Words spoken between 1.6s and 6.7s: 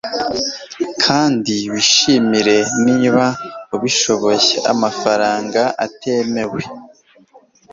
wishimire niba ubishoboye amafaranga atemewe